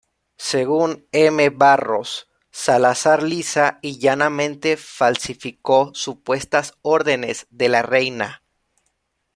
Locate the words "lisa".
3.21-3.77